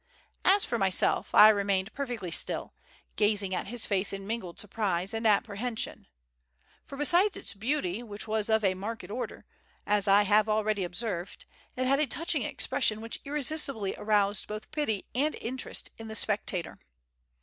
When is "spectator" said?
16.15-16.79